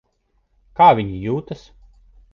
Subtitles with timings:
[0.79, 1.69] Kā viņa jūtas?